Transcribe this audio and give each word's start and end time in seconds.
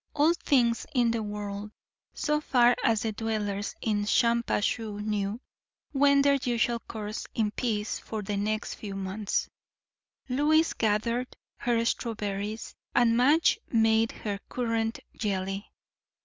All 0.15 0.33
things 0.33 0.87
in 0.95 1.11
the 1.11 1.21
world, 1.21 1.69
so 2.15 2.41
far 2.41 2.75
as 2.83 3.03
the 3.03 3.11
dwellers 3.11 3.75
in 3.81 4.05
Shampuashuh 4.05 4.99
knew, 4.99 5.39
went 5.93 6.23
their 6.23 6.39
usual 6.41 6.79
course 6.79 7.27
in 7.35 7.51
peace 7.51 7.99
for 7.99 8.23
the 8.23 8.35
next 8.35 8.73
few 8.73 8.95
months. 8.95 9.47
Lois 10.27 10.73
gathered 10.73 11.27
her 11.57 11.85
strawberries, 11.85 12.73
and 12.95 13.15
Madge 13.15 13.59
made 13.69 14.11
her 14.11 14.39
currant 14.49 15.01
jelly. 15.17 15.71